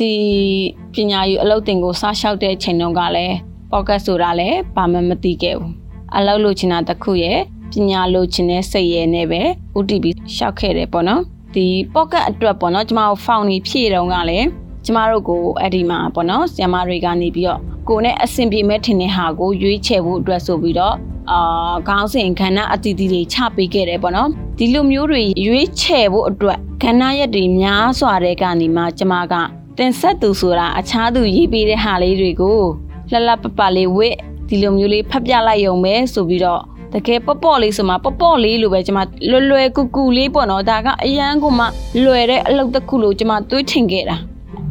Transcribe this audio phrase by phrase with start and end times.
[0.00, 0.14] ဒီ
[0.94, 3.34] ပညာယူအလုပ်တင်ကိုစားလျှောက်တဲ့ချိန်တုန်းကလည်း
[3.70, 5.72] podcast ဆိုတာလည်းဘာမှမသိခဲ့ဘူး
[6.16, 7.38] အလုပ်လုပ်ချင်တာတခုရဲ့
[7.72, 9.42] ပညာလိုချင်တဲ့စိတ်ရဲ့နဲ့ပဲ
[9.78, 10.04] UTB
[10.36, 11.22] ရှောက်ခဲ့တယ်ပေါ့နော်
[11.54, 14.46] ဒီ pocket အတွက်ပေါ့နော်ကျမတို့ဖောင်နေဖြည့်တုန်းကလည်း
[14.84, 20.94] ကျမတို့ကိုအဲ့ဒီမှာပေါ့နော်ဆီယမတွေကနေပြီးတော့ကိုနဲ့အဆင်ပြေမဲ့ထင်တဲ့ဟာကိုရွေးချယ်ဖို့အတွက်ဆိုပြီးတော့
[21.30, 29.34] အာခေါင်းစဉ်ခန္ဓာအတီတီတွေချပေးခဲ့တယ်ပေါ့နော်ဒီလိုမျိုးတွေရွေးချယ်ဖို့အတွက်ခန္ဓာရက်တွေများစွာတဲ့ကနေမှကျမက
[29.82, 32.60] တင်ဆက်သူဆိုတာအခြားသူရေးပေးတဲ့ဟာလေးတွေကို
[33.10, 34.16] လှလှပပလေးဝစ်
[34.48, 41.66] ဒီလိုမျိုးလေးဖတ်ပြလိုက်ရုံပဲဆိုပြီးတော့တကယ်ပေါ့ပေါ့လေးဆိုမှပေါ့ပေါ့လေးလိုပဲကျွန်မလွယ်လွယ်ကူကူလေးပေါ့နော်ဒါကအရန်ကိုမှ
[42.04, 44.16] လွယ်တဲ့အလုပ်တစ်ခုလို့ကျွန်မတွေးထင်ခဲ့တာ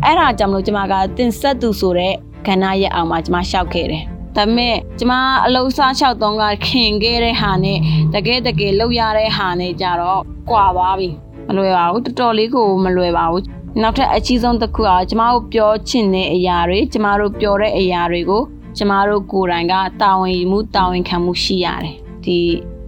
[0.05, 2.13] အဲ့ဒါကြောင့်မလို့ကျွန်မကတင်ဆက်သူဆိုတဲ့
[2.47, 4.03] ကဏ္ဍရဲ့အောင်မှာကျွန်မရှောက်ခဲ့တယ်
[4.35, 5.13] ဒါပေမဲ့ကျမ
[5.45, 7.77] အလုံးစားလျှောက်တော့ကခင်ခဲ့တဲ့ဟာနဲ့
[8.13, 11.09] တကယ်တကယ်လောက်ရတဲ့ဟာနဲ့ကြတော့ကွာသွားပြီ
[11.47, 13.43] မလွယ်ပါဘူးတော်တော်လေးကိုမလွယ်ပါဘူး
[13.77, 18.43] နောက်ထပ်အကြီးဆုံးတစ်ခုကကျမတို့ပြောချင်တဲ့အရာတွေကျမတို့ပြောတဲ့အရာတွေကို
[18.77, 22.37] ကျမတို့ကိုယ်တိုင်ကတာဝန်ယူမှုတာဝန်ခံမှုရှိရတယ်ဒီ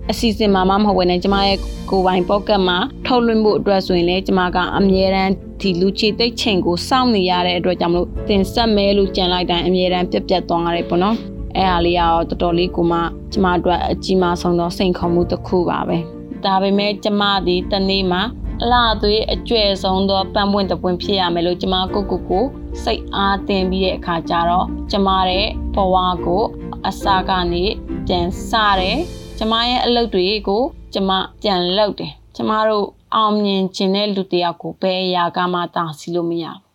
[0.09, 1.57] အစီအစဉ်မှာမမဟုတ်ဘဲနဲ့ကျမရဲ့
[1.89, 11.15] ကိုယ်ပိုင်ပေါ့ကတ်မှာထုတ်လွှင့်ဖို့အတွက်ဆိုရင်လည်းကျမကအမြဲတမ်းဒီလူချီတိတ်ချိန်ကိုစောင့်နေရတဲ့အတွက်ကြောင့်မလို့တင်ဆက်မဲလို့ကြံလိုက်တိုင်းအမြဲတမ်းပြက်ပြက်သွားရတယ်ပေါ့နော်
[11.55, 12.99] အဲ့ဟာလေးကတော့တော်တော်လေးကိုမှ
[13.31, 15.97] ကျမတို့အကြီးမားဆုံးသောစိန်ခေါ်မှုတစ်ခုပါပဲ
[16.45, 18.21] ဒါပေမဲ့ကျမဒီတနေ့မှာ
[18.63, 22.45] အလားသွေးအကျွဲဆုံးသောပန်းပွင့်တပွင့်ဖြစ်ရမယ်လို့ကျမကိုကိုကို
[22.83, 25.95] စိတ်အားတင်ပြီးတဲ့အခါကျတော့ကျမရဲ့ဘဝ
[26.25, 26.43] ကို
[26.87, 27.63] အစာကနေ
[28.07, 28.99] ပြန်စတယ်
[29.37, 30.63] ကျမရဲ့အလုပ်တွေကို
[30.93, 31.11] ကျမ
[31.41, 36.70] ပြန်လုပ်တယ်ကျမတို့အောင်မြင်ခြင်းတဲ့လူတယောက်ကိုဘယ်အရာကမှတားဆီးလို့မရဘူး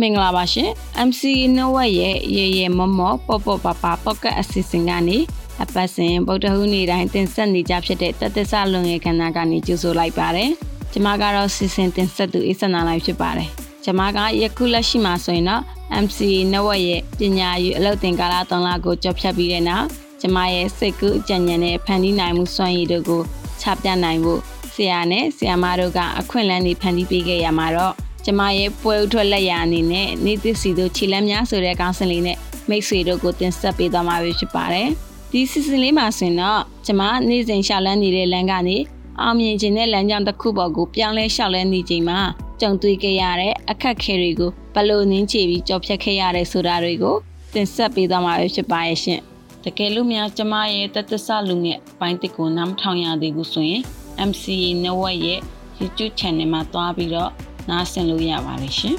[0.00, 0.70] မင်္ဂလာပါရှင်
[1.08, 1.22] MC
[1.56, 5.18] နဝက်ရဲ့ရေရေမမော့ပေါ့ပေါ့ပါပါပေါ့ကတ်အစီအစဉ်ကနေ
[5.62, 10.50] အပတ်စဉ်ဗုဒ္ဓဟူးနေ့တိုင်းတင်ဆက်နေကြဖြစ်တဲ့တသက်ဆလွန်ရဲ့ခန္ဓာကနေကြိုဆိုလိုက်ပါတယ်။
[10.92, 13.48] ကျွန်မကတော့စီစဉ်တင်ဆက်သူအေးစနာလိုက်ဖြစ်ပါတယ်။
[13.84, 15.62] ကျွန်မကယခုလက်ရှိမှာဆိုရင်တော့
[16.04, 16.18] MC
[16.52, 19.86] နဝက်ရဲ့ပညာရေးအလုပ်တင်ကာလ3လကိုကြော်ဖြတ်ပြီးတဲ့နောက်
[20.20, 23.22] ကျွန်မရဲ့စိတ်ကူးအကြံဉာဏ်နဲ့ဖန်တီးနိုင်မှုစွမ်းရည်တို့ကို
[23.60, 24.40] ချပြနိုင်ဖို့
[24.74, 27.94] ဆရာနဲ့ဆရာမတို့ကအခွင့်အလမ်းတွေဖန်တီးပေးခဲ့ရမှာတော့
[28.28, 32.38] ကျမရဲ့ပွဲဥထွက်လက်ရအနေနဲ့နေသစ်စီတို့ခြေလမ်းများဆိုတဲ့ကောင်းစင်လေးနဲ့
[32.68, 34.88] မိတ်ဆွေတို့ကိုတင်ဆက်ပေးသွားမှာဖြစ်ပါတယ်။
[35.32, 38.78] ဒီစီစဉ်လေးမှာဆိုရင်တော့ကျမနေ့စဉ်ရှောက်လန်းနေတဲ့လမ်းကနေ
[39.20, 42.18] အောင်မြင်ခြင်းတဲ့လမ်းကြောင်းတစ်ခုပေါ်ကိုပြောင်းလဲရှောက်လန်းနေချိန်မှာ
[42.60, 47.16] ကြုံတွေ့ခဲ့ရတဲ့အခက်ခဲတွေကိုဘလို့နင်းချပြီးကြော်ဖြတ်ခဲ့ရတဲ့ဆိုတာတွေကို
[47.54, 49.20] တင်ဆက်ပေးသွားမှာဖြစ်ပါရဲ့ရှင်။
[49.64, 53.82] တကယ်လို့များကျမရဲ့တသက်ဆလူငယ်ပိုင်းတစ်ကိုနားမထောင်ရသေးဘူးဆိုရင်
[54.28, 55.40] MCA Network ရဲ့
[55.80, 57.32] YouTube Channel မှာတွားပြီးတော့
[57.68, 58.96] နားဆင်လို့ရပါတယ်ရှင်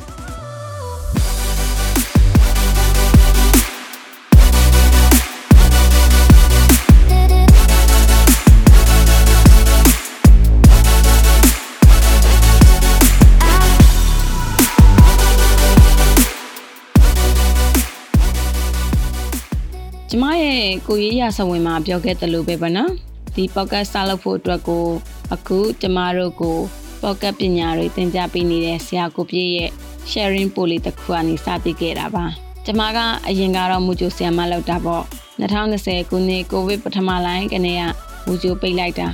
[20.09, 22.91] ကျမရဲ့ကိုရေးရဆဝင်မှာပြောခဲ့တယ်လို့ပဲပေါ့နော်
[23.35, 24.85] ဒီ podcast စလုပ်ဖို့အတွက်ကို
[25.33, 26.57] အခုကျမတို့ကို
[27.01, 29.71] ပေါ့ကတ်ပညာတွေသင်ကြားပေးနေတဲ့ဆရာကိုပြည့်ရဲ့
[30.11, 32.25] sharing ပိုလေးတစ်ခုကနေစတင်ခဲ့တာပါ
[32.65, 35.03] ကျမကအရင်ကတော့မူဂျိုဆရာမလောက်တာပေါ့
[35.41, 37.81] 2020ခုနှစ်ကိုဗစ်ပထမလိုင်းကနေက
[38.25, 39.07] မူဂျိုပိတ်လိုက်တာ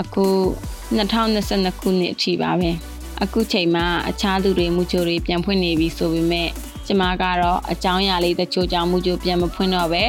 [0.00, 0.26] အခု
[0.96, 2.70] 2022ခုနှစ်အထိပါပဲ
[3.22, 6.48] အခုချိန်မှာအခြားသူတွေမူဂျိုတွေပြန်ဖွင့်နေပြီဆိုပေမဲ့
[6.86, 10.04] ကျမကတော့အကြောင်းအရာလေးတချို့ကြောင့်မူဂျိုပြန်မဖွင့်တော့ပဲ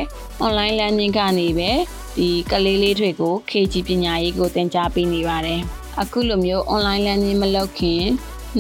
[0.46, 1.72] online learning ကနေပဲ
[2.18, 5.62] ဒီကလေးလေးတွေကို KG ပညာရေးကိုသင်ကြားပေးနေပါတယ်
[6.04, 8.04] အခုလိုမျိုး online learning မလုပ်ခင်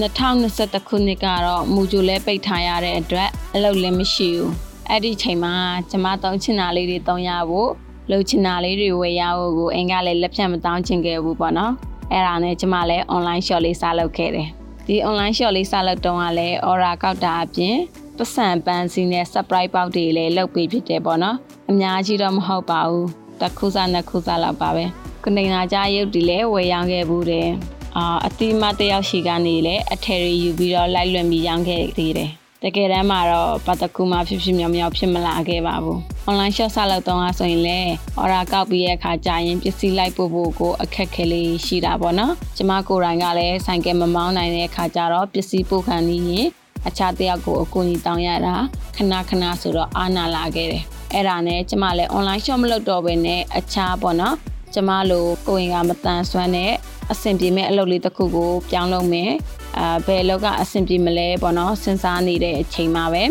[0.01, 4.51] 2021ခုနှစ်ကတော့မူဂျူလဲပိတ်ထားရတဲ့အတွက်အလုပ်လည်းမရှိဘူး
[4.89, 5.53] အဲ့ဒီချိန်မှာ
[5.89, 7.69] ကျမတောင်းချင်တာလေးတွေတောင်းရဖို့
[8.09, 11.73] လှုပ်ချင်တာလေးတွေဝယ်ရဖို့ကိုအင်ကလည်းလက်ဖြတ်မတောင်းချင်ခဲ့ဘူးပေါ့နော်
[12.11, 14.47] အဲ့ဒါနဲ့ကျမလည်း online shop လေးစလုပ်ခဲ့တယ်
[14.87, 17.75] ဒီ online shop လေးစလုပ်တုန်းကလည်း aura ကောက်တာအပြင်
[18.17, 21.37] ပတ်စံပန်းစီနဲ့ surprise ပေါက်တွေလည်းလုပ်ပေးဖြစ်တယ်ပေါ့နော်
[21.69, 23.07] အများကြီးတော့မဟုတ်ပါဘူး
[23.41, 24.85] တစ်ခုစားနှစ်ခုစားလောက်ပါပဲ
[25.27, 27.49] ကနေနာကြရုပ်တွေလည်းဝယ်ရောင်းခဲ့ဘူးတယ်
[27.97, 32.31] အာအတိမတယောက်ရှိကနေလည်းအထယ်ရီယူပြီးတော့လိုက်လွန်ပြီးရောင်းခဲ့သေးတယ်
[32.63, 37.91] တကယ်တမ်းမှာတော့ဘာတကူမှဖြစ်ဖြစ်မြောင်မြောင်ဖြစ်မလာခဲ့ပါဘူး online shop စလုပ်တော့ဆိုရင်လည်း
[38.21, 46.47] order ကောက်ပြီးရဲ့အခါကြာရင်ပစ္စည်းလိုက်ပို့ဖို့ကိုအခက်ခဲလေးရှိတာပေါ့နော်ကျမကိုယ်တိုင်ကလည်းဆိုင်ကယ်မမောင်းနိုင်တဲ့အခါကျတော့ပစ္စည်းပို့ခံနေရင်
[46.87, 48.55] အခြားတယောက်ကိုအကူအညီတောင်းရတာ
[48.95, 50.83] ခဏခဏဆိုတော့အာနာလာခဲ့တယ်
[51.13, 54.35] အဲ့ဒါနဲ့ကျမလည်း online shop မလုပ်တော့ဘဲနဲ့အခြားပေါ့နော်
[54.73, 56.73] ကျမလိုကိုရင်ကမတန်ဆွမ်းတဲ့
[57.11, 59.31] အဆင်ပြေမဲ့အလုပ်လေးတစ်ခုကိုပြောင်းလုပ်မယ်
[59.77, 63.23] အာဘယ်လောက်ကအဆင်ပြေမလဲပေါ့နော်စဉ်းစားနေတဲ့အချိန်မှာပဲ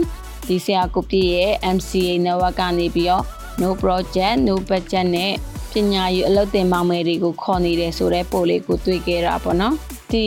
[0.47, 3.25] ဒီဆရာကိုပြည့်ရဲ့ MCA network ကနေပြီးတော့
[3.61, 5.33] no project no budget နဲ့
[5.73, 9.75] ပညာရေးအလုပ်သင်မောင်မယ်တွေကိုခေါ်နေတယ်ဆိုတဲ့ပို့လေးကိုတွေ့ခဲ့တာပေါ့နော်
[10.13, 10.27] ဒီ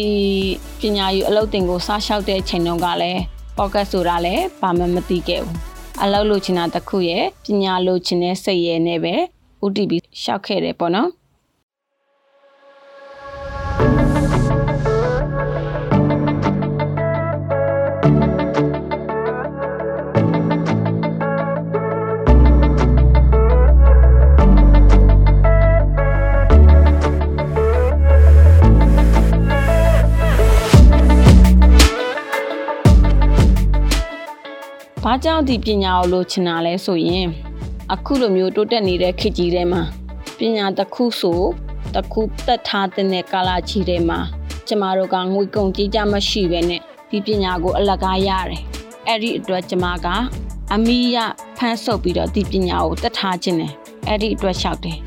[0.79, 3.21] ပညာရေးအလုပ်သင်ကိုစားလျှောက်တဲ့ချိန်တုန်းကလည်း
[3.57, 5.55] pocket ဆိုတာလည်းဘာမှမသိခဲ့ဘူး
[6.03, 9.15] အလုပ်လုပ်ချင်တာတစ်ခုရဲ့ပညာလုပ်ချင်တဲ့စိတ်ရဲ့နဲ့ပဲ
[9.65, 9.91] UTB
[10.21, 11.09] ရှောက်ခဲ့တယ်ပေါ့နော်
[35.03, 37.48] ဘာကြောင့်ဒီပညာကိုလိုချင်တာလဲဆိုရင်
[37.93, 39.81] အခုလိုမျိုးတိုးတက်နေတဲ့ခေတ်ကြီးထဲမှာ
[40.37, 41.41] ပညာတစ်ခုဆို
[41.95, 44.19] တစ်ခုတက်ထားတဲ့ကာလကြီးထဲမှာ
[44.67, 48.61] ကျမတို့ကငွေကုန်ကြေးကြမရှိပဲနဲ့ဒီပညာကိုအလကားရတယ်
[49.07, 50.07] အဲ့ဒီအတွက်ကျမက
[50.73, 51.17] အမိရ
[51.57, 53.73] ဖန်းဆုပ်ပြီးတော့ဒီပညာကိုတက်ထားခြင်းတယ်
[54.07, 54.97] အဲ့ဒီအတွက်လျှောက်တယ်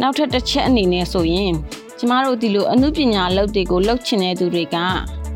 [0.00, 1.52] နောက်ထပ်တစ်ချက်အနေနဲ့ဆိုရင်
[1.98, 4.76] ကျမတို့ဒီလိုအမှုပညာလုပ်တွေကိုလုပ်ချင်တဲ့သူတွေက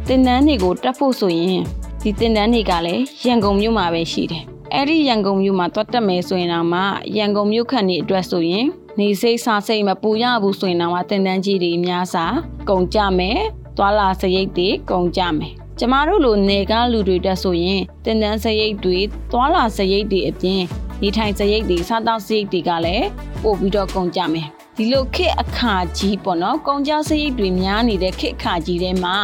[0.06, 1.62] သင်တန်းတွေကိုတက်ဖို့ဆိုရင်
[2.02, 6.80] ဒီသင်တန်းတွေကလည်းရန်ကုန်မြို့မှာပဲရှိတယ် အဲ့ဒီရန်ကုန်မြို့မှာတွတ်တက်မယ်ဆိုရင်တော့မှ
[7.16, 8.66] ရန်ကုန်မြို့ခန့်နေအတွက်ဆိုရင်
[8.98, 12.24] နေစိတ်စာစိတ်မပူရဘူးဆိုရင်တော့တင်တန်းကြီးတွေအများစာ
[12.68, 13.38] ကုန်ကြမယ်။
[13.76, 18.98] သွာလာစရိတ်တွေကုန်ကြမယ်။ကျမတို့လိုနေကားလူတွေတက်ဆိုရင်တင်တန်းစရိတ်တွေ
[19.32, 20.62] သွာလာစရိတ်တွေအပြင်
[21.00, 23.06] နေထိုင်စရိတ်တွေစားတောက်စရိတ်တွေကလည်း
[23.42, 29.16] ပို့ပြီးတော့ကုန်ကြမယ်။ဒီလိုခေတ်အခါကြီးပေါ့နော်ကုန်ကြစရိတ်တွေများနေတဲ့ခေတ်အခါကြီးထဲမှာ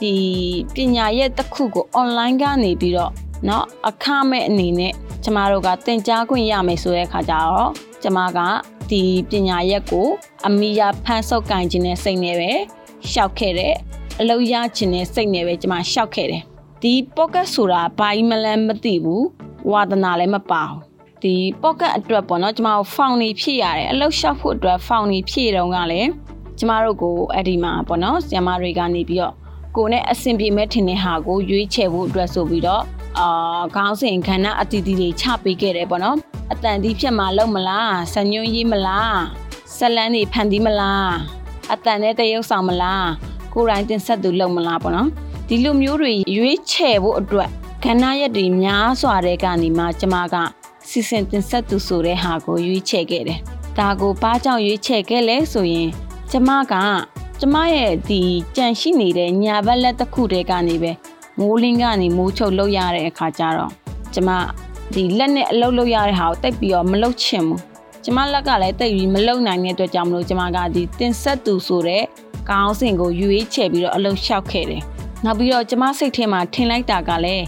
[0.00, 0.14] ဒီ
[0.74, 3.12] ပညာရဲ့တစ်ခုကို online ကနေပြီးတော့
[3.45, 4.93] เนาะအခမဲ့အနေနဲ့
[5.23, 7.69] ကျမတို့ကသင်ကြားခွင့်ရမယ်ဆိုတဲ့အခါကျတော့
[8.03, 8.39] ကျမက
[8.89, 10.07] ဒီပညာရက်ကို
[10.47, 12.51] အမိယာဖန်ဆုပ်ကင်ခြင်းနဲ့စိတ်နဲ့ပဲ
[13.11, 13.75] ရှောက်ခဲ့တယ်
[14.19, 16.43] အလုပ်ရခြင်းနဲ့စိတ်နဲ့ပဲကျမရှောက်ခဲ့တယ်
[16.81, 19.25] ဒီ pocket ဆိုတာဘာကြီးမလန်းမသိဘူး
[19.71, 20.79] ဝါသနာလည်းမပါဘူး
[21.23, 26.09] ဒီ pocket အတွက်ပေါ့နော်ကျမတို့ဖောင်နေဖြည့်ရတယ်အလုပ်ရှောက်ဖို့အတွက်ဖောင်နေဖြည့်တော့ကလည်း
[26.59, 29.33] ကျမတို့ကိုအဲ့ဒီမှာပေါ့နော်ဆရာမတွေကနေပြီးတော့
[29.75, 32.83] ကိုနဲ့အဆင်ပြေမဲ့ထင်တဲ့ဟာကိုရွေးချယ်ဖို့အတွက်ဆိုပြီးတော့
[33.18, 36.16] အာခေါင်းစဉ်ခန္ဓာအတီးတီးတွေချပေးခဲ့တယ်ပေါ့နော်
[36.52, 39.16] အတန်ဒီဖြတ်မှာလုံမလားဆညွှန်းရေးမလား
[39.76, 41.10] ဆက်လန်းနေဖန်တီးမလား
[41.72, 43.08] အတန်နဲ့တရုပ်ဆောင်မလား
[43.54, 45.08] ကိုယ်တိုင်တင်ဆက်သူလုံမလားပေါ့နော်
[45.48, 47.48] ဒီလိုမျိုးတွေရွေးချယ်ဖို့အတွက်
[47.84, 50.34] ခန္ဓာရက်တွေများစွာတဲ့ကနေမှကျမက
[50.88, 53.40] စီစဉ်တင်ဆက်သူဆိုတဲ့ဟာကိုရွေးချယ်ခဲ့တယ်
[53.78, 55.88] ဒါကိုဘာကြောင့်ရွေးချယ်ခဲ့လဲဆိုရင်
[56.30, 56.74] ကျမက
[57.40, 58.20] ကျမရဲ့ဒီ
[58.56, 60.92] ကြံရှိနေတဲ့ညာဘက်လက်တစ်ခုတည်းကနေပဲ
[61.38, 63.72] မိုးလင်းကနေမိုးချုပ်လောက်ရတဲ့အခါကျတော့
[64.14, 64.30] ကျမ
[64.94, 67.60] ဒီလက်နဲ့အလုပ်လုပ်ရတဲ့ဟာကိုတိတ်ပြီးတော့မလုပ်ချင်ဘူး
[68.04, 72.02] ကျမလက်ကလည်းတိတ်ပြီးမလုပ်နိုင်တဲ့အတွက်ကြောင့်မလို့ကျမကဒီတင်ဆက်သူဆိုတဲ့
[72.50, 74.82] ကောင်းစဉ်ကိုယူရေးချယ်ပြီးတော့အလုပ်လျှောက်ခဲ့တယ်
[75.24, 77.44] နောက်ပြီးတော့ကျမစိတ်ထဲမှာထင်လိုက်တာကလည်း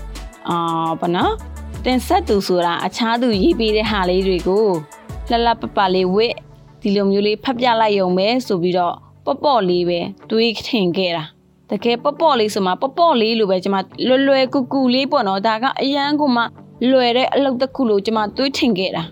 [0.48, 1.34] အာဘာနော်
[1.84, 4.66] တင်ဆက်သူဆိုတာအခြားသူရေးပေးတဲ့ဟာလေးတွေကို
[5.28, 6.34] လှလှပပလေးဝစ်
[6.82, 11.24] ဒီလိုမျိုးလေးဖတ်ပြလိုက်ရုံပဲဆိုပြီးတော့ပေါ့ပေါ့လေးပဲတွေးထင်ခဲ့တာ
[11.70, 16.42] တကယ်ပေါ့ပေါ့လေးဆိုမှပေါ့ပေါ့လေးလိုပဲကျွန်မလွယ်လွယ်ကူကူလေးပေါ့နော်ဒါကအရန်ကိုမှ
[16.90, 19.02] လွယ်တဲ့အလုပ်တစ်ခုလို့ကျွန်မတွေးထင်ခဲ့တာ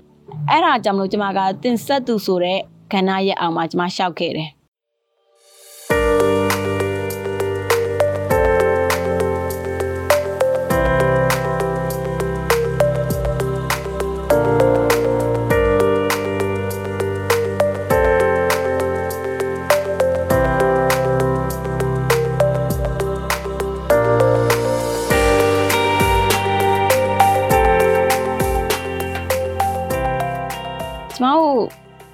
[0.50, 2.58] အဲ့ဒါကြောင့်မလို့ကျွန်မကတင်ဆက်သူဆိုတဲ့
[2.92, 4.55] ကဏ္ဍရဲ့အောင်မှာကျွန်မရှောက်ခဲ့တယ်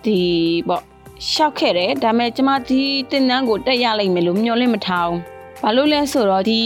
[0.07, 0.21] ဒီ
[0.69, 0.83] ပေါ့
[1.31, 5.21] ရှောက်ခဲ့တယ်ဒါပေမဲ့ကျမဒီတင်တန်းကိုတက်ရလိမ့်မယ်လို့မျှော်လင့်မထားဘူး
[5.63, 6.61] ဘာလို့လဲဆိုတော့ဒီ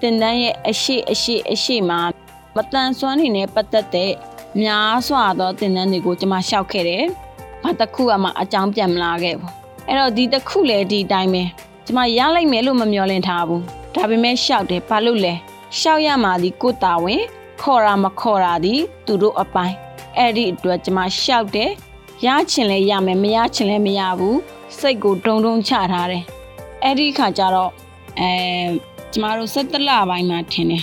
[0.00, 2.00] တင်တန်းရဲ့အရှိအရှိအရှိမှာ
[2.56, 4.12] မတန်ဆွမ်းနေနဲ့ပတ်သက်တဲ့
[4.62, 7.04] များစွာသောတင်တန်းတွေကိုကျမရှောက်ခဲ့တယ်
[7.62, 9.52] ဘာတစ်ခုမှအကြောင်းပြန်မလာခဲ့ဘူး
[9.88, 11.42] အဲ့တော့ဒီတစ်ခုလည်းဒီအတိုင်းပဲ
[11.86, 13.62] ကျမရလိုက်မယ်လို့မမျှော်လင့်ထားဘူး
[13.94, 15.34] ဒါပေမဲ့ရှောက်တယ်ဘာလို့လဲ
[15.78, 17.22] ရှောက်ရမှာဒီကိုတာဝင်
[17.62, 18.74] ခေါ်တာမခေါ်တာဒီ
[19.06, 19.74] သူတို့အပိုင်း
[20.18, 21.70] အဲ့ဒီအတွက်ကျမရှောက်တယ်
[22.26, 24.38] ရချင်လဲရမယ်မရချင်လဲမရဘူး
[24.78, 26.24] စိတ်ကိုတုံတုံချထားတယ်
[26.82, 27.70] အဲ့ဒီခါကျတော့
[28.20, 28.30] အဲ
[29.12, 30.82] ကျမတို့17လပိုင်းမှာထင်တယ်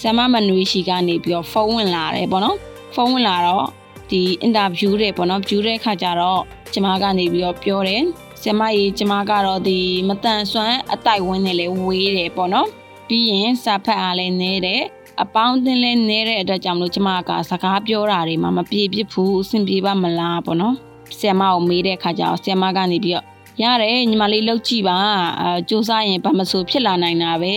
[0.00, 2.56] ဆမ်မမနွေရှိကနေပြီးတော့ဖုန်းဝင်လာတယ်ပေါ့နော်
[2.94, 3.66] ဖုန်းဝင်လာတော့
[4.10, 8.02] ဒီအင်တာဗျူးတယ်ပေါ့နော်ဗျူးတဲ့ခါကျတော့ကျမကနေပြီးတော့ပြောတယ်
[8.40, 12.68] ဆရာမကြီးကျမကတော့ဒီမတန်ဆွမ်းအတိုက်ဝင်းနဲ့လေဝေးတယ်ပေါ့နော်
[13.08, 14.82] ပြီးရင်စာဖတ်အားလည်းနေတယ်
[15.22, 20.74] အပေါင်းအသင်းလည်းနေတဲ့အတွက်ကြောင့်မလို့ကျမကစကားပြောတာတွေမှာမပြေပြစ်ဘူးအဆင်ပြေပါမလားပေါ့နော်
[21.18, 23.26] ဆရာမကိုမေးတဲ့ခါကျတော့ဆရာမကနေပြီးတော့
[23.62, 24.96] ရတယ်ညီမလေးလောက်ကြည့်ပါ
[25.40, 27.54] အဲစူးစမ်းရင်ဘာမဆိုဖြစ်လာနိုင်တာပဲ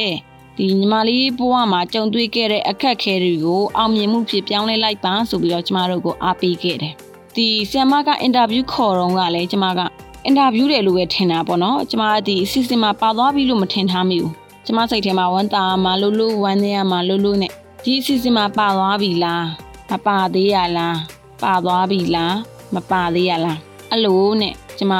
[0.57, 6.93] ဒီညီမလေးဘဝမှာကြုံတွေ့ခဲ့တဲ့အခက်အခဲတွေကိုအောင်မြင်မှုဖြစ်ပြောင်းလဲလိုက်ပါဆိုပြီးတော့ကျမတို့ကိုအားပေးခဲ့တယ်
[7.35, 9.79] ဒီဆရာမကအင်တာဗျူးခေါ်တော့ကလည်းကျမက
[10.25, 17.51] အင်တာဗျူးတယ်လို့ပဲထင်တာပေါ့နော်ကျမဒီအစီအစဉ်မှာပါသွားပြီလို့မထင်ထားမိဘူး ကျမစိတ်ထဲမှာဝမ်းသာမှလို့လို့ဝမ်းနေရမှလို့လို့နဲ့
[17.83, 19.45] ဒီအစီအစဉ်မှာပါသွားပြီလား
[19.91, 20.97] မပါသေးရလား
[21.43, 22.35] ပါသွားပြီလား
[22.75, 23.59] မပါသေးရလား
[23.91, 24.93] အဲ့လိုနဲ့ကျမ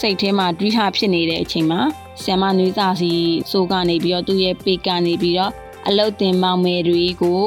[0.00, 1.80] စိတ်ထဲမှာတွေးထားဖြစ်နေတဲ့အချိန်မှာ
[2.22, 3.12] ဆ iam မနွေးစာစီ
[3.50, 5.52] စိုးကနေပြီးတော့သူ့ရဲ့ပေကနေပြီးတော့
[5.88, 7.42] အလုတ်တင်မောင်မယ်တွေကို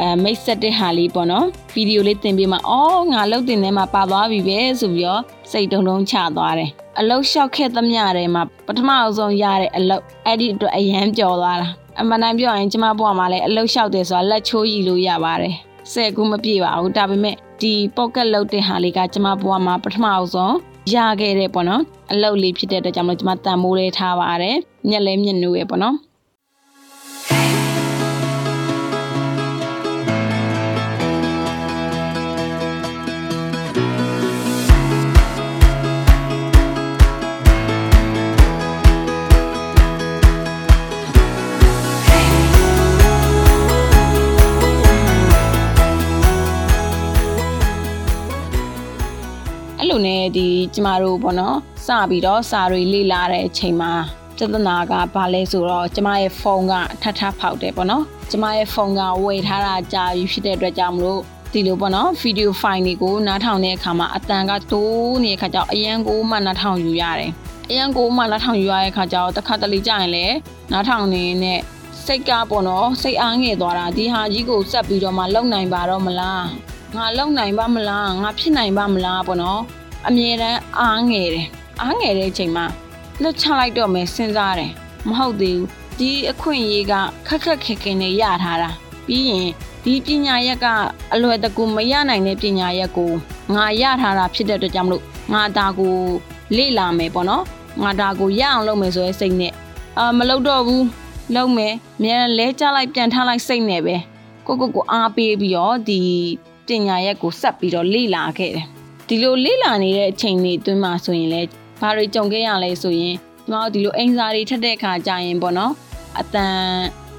[0.00, 6.70] အဲမိတ်ဆက်တဲ့ဟာလေးပေါ့နော်ဗီဒီယိုလေးတင်ပြီးမှအော်ငါလုတ်တင်ထဲမှာပါသွားပြီပဲဆိုပြီးတော့စိတ်တုံတုံချသွားတယ်
[7.00, 11.68] အလုတ်လျှောက်ခဲ့သမျှထဲမှာပထမအဆုံးရတဲ့အလုတ်အဲ့ဒီအတွက်အရန်ကြော်သွားတာ
[12.00, 15.54] အမှန်တမ်းပြောရင်ကျမဘွားမှာလည်းအလုတ်လျှောက်တယ်ဆိုတာလက်ချိုးရည်လို့ရပါတယ်
[15.92, 20.54] ဆယ်ခုမပြည့်ပါဘူးဒါပေမဲ့ဒီ pocket လုတ်တဲ့ဟာလေးကကျမဘွားမှာပထမအဆုံး
[20.94, 21.82] ရခဲ့တဲ့ပေါ့နော်
[22.12, 24.56] အလုတ်လေးဖြစ်တဲ့အတွက်ကြောင့်မလို့ကျမတန်မိုးလေးထားပါတယ်
[24.90, 25.96] ညက်လဲညက်နူရဲ့ပေါ့နော်
[50.74, 53.92] ကျမတို့ပေါ့နော်စပြီးတော့စာတွေလေ့လာတဲ့အချိန်မှာ
[54.36, 61.20] ပြဿနာကဘာလဲဆိုတော့ကျမရဲ့ဖုန်းကထထဖောက်တယ်ပေါ့နော်ကျမရဲ့ဖုန်းကဝယ်ထားတာကြာပြီဖြစ်တဲ့အတွက်ကြောင့်မလို့
[61.52, 67.30] ဒီလိုပေါ့နော်ဗီဒီယိုဖိုင်တွေကိုနားထောင်တဲ့အခါမှာအတန်ကတိုးနေတဲ့အခါကျတော့အရန်ကိုမှနားထောင်ယူရတယ်
[67.70, 70.36] အရန်ကိုမှနားထောင်ယူရတဲ့အခါကျတော့တစ်ခါတလေကြာရင်လည်း
[70.72, 71.60] နားထောင်နေတဲ့
[72.06, 76.44] စိတ်ကပေါ့နော်စိတ်အားငယ်သွားတာဒီဟာကြီးကိုဆက်ပြီးတော့မှလုံနိုင်ပါတော့မလား
[76.96, 79.60] ငါလုံနိုင်ပါမလားငါဖြစ်နိုင်ပါမလားပေါ့နော်
[80.08, 81.46] အမြဲတမ်းအားငယ်တယ်
[81.82, 82.64] အားငယ်တဲ့အချိန်မှာ
[83.22, 84.72] လွတ်ချလိုက်တော့မယ်စဉ်းစားတယ်
[85.08, 85.68] မဟုတ်သေးဘူး
[85.98, 86.94] ဒီအခွင့်အရေးက
[87.26, 88.70] ခက်ခက်ခဲခဲနဲ့ရထားတာ
[89.06, 89.48] ပြီးရင်
[89.84, 90.66] ဒီပညာရက်က
[91.14, 93.10] အလွယ်တကူမရနိုင်တဲ့ပညာရက်ကို
[93.54, 95.96] ငါရထားတာဖြစ်တဲ့အတွက်ကြောင့်မလို့ငါဒါကို
[96.56, 97.44] လေ့လာမယ်ပေါ့နော်
[97.82, 99.52] ငါဒါကိုရအောင်လုပ်မယ်ဆိုရဲစိတ်နဲ့
[99.98, 100.86] အာမလုပ်တော့ဘူး
[101.34, 103.96] လုပ်မယ်မြန်လဲကြလိုက်ပြန်ထားလိုက်စိတ်နဲ့ပဲ
[104.46, 106.00] ကိုကိုကိုအားပေးပြီးတော့ဒီ
[106.66, 108.66] ပညာရက်ကိုဆက်ပြီးတော့လေ့လာခဲ့တယ်
[109.14, 111.48] ဒီလိုလေ့လာနေတဲ့အချိန်တွေအတွင်းမှာဆိုရင်လည်း
[111.80, 113.16] ဘာတွေကြုံခဲ့ရလဲဆိုရင်
[113.48, 115.72] ကျွန်တော်ဒီလိုအင်စာတွေထက်တဲ့အခါကြာရင်ပေါ့နော်
[116.20, 116.56] အတန်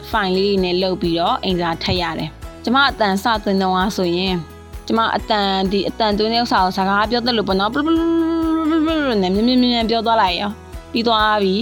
[0.10, 2.30] ဖိုင်လေးတွေနဲ့လုပ်ပြီးတော့အင်စာထက်ရတယ်
[2.64, 4.36] ကျွန်မအတန်စသွင်းတော့အားဆိုရင်
[4.88, 7.72] ကျွန်မအတန်ဒီအတန်သွင်းတဲ့ဥစ္စာကိုစကားပြောတတ်လို့ပေါ့နော်
[9.22, 10.52] နဲ့မြင်းမြင်းမြင်းပြောသွားလိုက်ရော
[10.92, 11.56] ပြီးသွားပြီ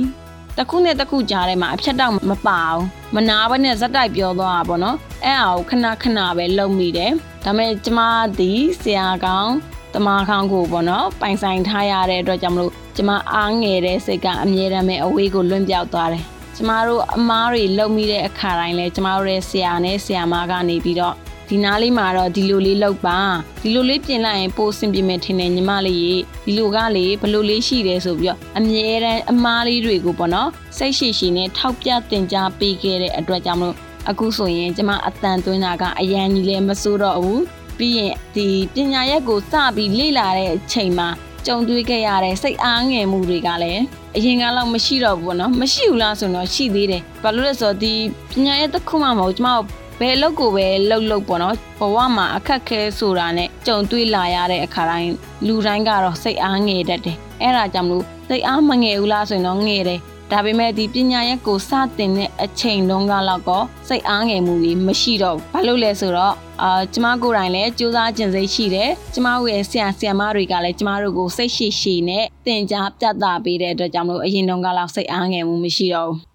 [0.58, 2.84] တခုနဲ့တခုကြားထဲမှာအဖြတ်တော့မပါဘူး
[3.16, 7.12] မနာဘဲနဲ့ဇက်တိုက်ပြောသွားတာပေါ့နော်အဲ့အားကိုခဏခဏပဲလုပ်မိတယ်
[7.46, 8.00] ဒါပေမဲ့ကျမ
[8.40, 9.54] ဒီဆရာကောင်း
[9.93, 16.24] တမခေါင်းကိုပေါ့နော်ပိုင်ဆိုင်ထားရတဲ့အတွက်ကြောင့်မလို့ကျမအားငယ်တဲ့စိတ်ကအမြဲတမ်းပဲအဝေးကိုလွင့်ပြောက်သွားတယ်
[16.55, 21.15] ကျမတို့အမားတွေလုံမိတဲ့အခါတိုင်းလဲကျမတို့ရဲ့ဆရာနဲ့ဆရာမကနေပြီးတော့
[21.50, 23.19] ဒီနားလေးမှာတော့ဒီလိုလေးလောက်ပါ
[23.63, 26.13] ဒီလိုလေးပြင်လိုက်ရင်ပိုအဆင်ပြေမယ်ထင်တယ်ညီမလေးရေ
[26.45, 33.77] ဒီလိုကလေဘလို့လေးရှိတယ်ဆိုပြီးတော့အမြဲတမ်းအမားလေးတွေကိုပေါ့နော်စိတ်ရှိရှိနဲ့ထောက်ပြတင် जा ပေးခဲ့တဲ့အတွက်ကြောင့်မလို့
[34.10, 37.41] အခုဆိုရင်ကျမအတန်သွင်းတာကအရန်ကြီးလည်းမစိုးတော့ဘူး
[37.82, 41.08] ပြီးရင်ဒီပညာရက်ကိုစပြီးလေ့လာတဲ့အချိန်မှာ
[41.48, 43.82] ကြုံတွေ့ခဲ့ရတဲ့စိတ်အားငယ်မှုတွေကလည်း
[44.18, 47.94] အရင်ကလောက်မရှိတော့ဘူးပေါ့နော်မရှိဘူးလားဆိုတော့ရှိသေးတယ်ဘာလို့လဲဆိုတော့ဒီ
[48.32, 49.66] ပညာရက်တစ်ခုမှမဟုတ်ကျမတို့
[50.00, 55.12] ဘယ်လောက်ကိုပဲလှုပ်လှုပ်ပေါ့နော်ဘဝမှာအခက်ခဲဆိုတာနဲ့ကြုံတွေ့လာရတဲ့အခါတိုင်း
[55.48, 60.00] လူတိုင်းကတော့စိတ်အားငယ်တတ်တယ်အဲ့ဒါကြောင့်မလို့စိတ်အားမငယ်ဘူးလားဆိုရင်တော့ငယ်တယ်
[60.34, 76.31] ဒါပေမဲ့ဒီပညာရက်ကိုစတင်တဲ့အချိန်တုန်းကလောက်တော့စိတ်အားငယ်မှုကြီးမရှိတော့ဘူးဘာလို့လဲဆိုတော့အာကျမကိုယ်တိုင်လည်းစူးစမ်းကျင်စိတ်ရှိတယ်ကျမတို့ရဲ့ဆရာဆရာမတွေကလည်းကျမတို့ကိုစိတ်ရှိရှိနဲ့သင်ကြားပြသပေးတဲ့အတွက်ကြောင့်မလို့အရင်တုန်းကလောက်စိတ်အားငယ်မှုမရှိတော့ဘူး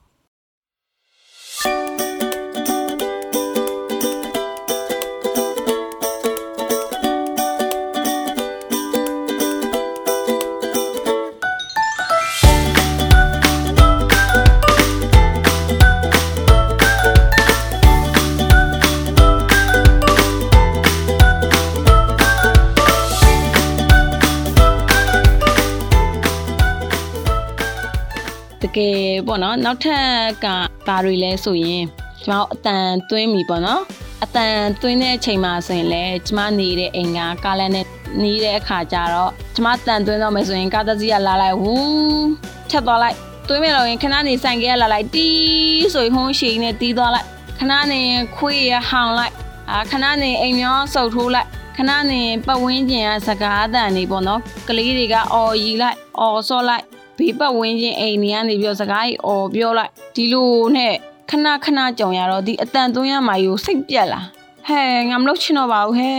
[29.37, 30.07] ပေါ့နော်နောက်ထပ်
[30.45, 30.47] က
[30.87, 31.83] ဘာတွေလဲဆိုရင်
[32.25, 33.83] ကျမတို့အတန်သွင်းပြီပေါ့နော်
[34.25, 37.87] အတန်သွင်းတဲ့အချိန်မှာဆိုရင်လည်းကျမနေတဲ့အိမ်ကကားလန်နဲ့
[38.23, 42.26] နေတဲ့အခါကျတော့ကျမတန်သွင်းတော့မယ်ဆိုရင်ကားတစီကလာလိုက်ဝူး
[42.71, 43.16] ဖြတ်သွားလိုက်
[43.49, 47.26] သွင်းမယ်လို့ရင်ခဏနေဆိုင်ကလာလိုက်တီးဆိုရင်ဟုံးရှိနေတီးသွားလိုက်
[47.59, 48.00] ခဏနေ
[48.37, 49.35] ခွေးရဟောင်လိုက်
[49.71, 56.85] အာခဏနေအိမ်မျောဆုပ်ထိုးလိုက်ခဏနေပတ်ဝန်းကျင်ကစကားအတန်နေပေါ့နော်ကလေးတွေကအော်ရီလိုက်အော်ဆော့လိုက်
[57.16, 60.94] ဘေးပတ်ဝန်းကျင်အိမ်တွေကနေပြောစကားကြီးအော်ပြောလိုက်ဒီလိုနဲ့
[61.30, 64.20] ခဏခဏကြုံရတော့ဒီအတန်သွင်းရမှာယူစိတ်ပြက်လာ
[64.68, 66.12] ဟဲငါမလုပ်ချင်တော့ပါဘူးဟဲ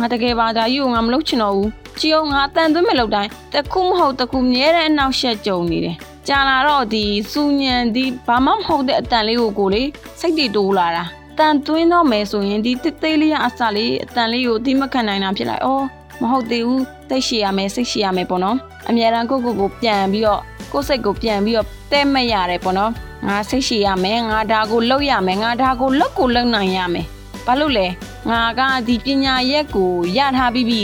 [0.00, 1.70] ငါတကယ်ပါဒါယူငါမလုပ်ချင်တော့ဘူး
[2.00, 5.96] ကြည်အောင်ငါအတန်သွင်းမလုပ်တိုင်းတခုမဟုတ်တခုမြဲတဲ့အနောက်ရှက်ကြုံနေတယ်
[6.28, 9.82] ကြာလာတော့ဒီစူညံဒီဘာမှမဟုတ်တဲ့အတန်လေးကိုကိုလေ
[10.20, 11.04] စိတ်တွေတိုးလာတာ
[11.38, 15.84] တန်သွင်းတော့မယ်ဆိုရင်ဒီတိတ်သေးလေးအစလေးအတန်လေးကိုတိမခံနိုင်တာဖြစ်လိုက်အော်
[16.20, 18.56] မဟုတ်သေးဘူးသိရှိရမယ်စိတ်ရှိရမယ်ပေါ့နော်
[18.88, 20.40] အမြဲတမ်းကိုကိုကိုပြန်ပြီးတော့
[20.72, 22.92] ကိုယ်စိတ်ကိုပြန်ပြီးတော့တဲမဲ့ရတယ်ပေါ့နော်
[23.26, 27.06] ငါစိတ်ရှိရမယ်ငါဒါကိုလုပ်ရမယ်ငါဒါကိုလုပ်ကိုလုပ်နိုင်ရမယ်
[27.46, 27.86] ဘာလို့လဲ
[28.30, 30.82] ငါကဒီပညာရက်ကိုရထားပြီးပြီ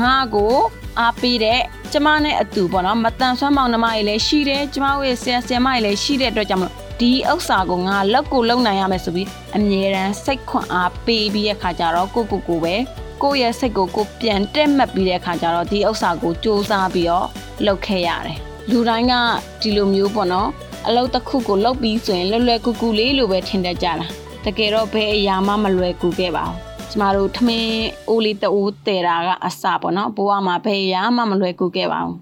[0.00, 0.54] ငါကို
[1.00, 1.60] အားပေးတဲ့
[1.92, 12.74] ကျမနဲ့အတူပေါ့နော်မတန်ဆွမ်းမောင်နှမကြီးလည်းရှိတယ်ကျမတို့ရဲ့ဆရာဆရာမကြီးလည်းရှိတဲ့အတွက်ကြောင့်မလို့ဒီဥစ္စာကိုငါလက်ကိုလုံနိုင်ရမယ်ဆိုပြီးအမြဲတမ်းစိတ်ခွန်အားပေးပြီးတဲ့ခါကျတော့ကိုကိုကိုပဲ
[13.22, 17.28] ကိုယ့်ရဲ့စိတ်ကိုကိုပြန်တက်မှတ်ပြီးတဲ့ခါကျတော့ဒီဥစ္စာကိုစူးစမ်းပြီးတော့
[17.66, 18.38] လုပ်ခဲ့ရတယ်
[18.70, 19.14] လူတိုင်းက
[19.60, 20.48] ဒီလိုမျိုးပေါ့နော်
[20.86, 24.06] အလုပ်တစ်ခုကိုလုပ်ပြီးဆိုရင်လွယ်လွယ်ကူကူလေးလိုပဲထင်တတ်ကြတာ
[24.44, 26.58] တကယ်တော့ဘယ်အရာမှမလွယ်ကူခဲ့ပါဘူး
[26.90, 32.14] ကျမတို့ထမင်းအိုးလေးတအိုးတဲတာကအစပေါ့နော်ဘိုးကမှဘယ်အရာမှမလွယ်ကူခဲ့ပါဘူး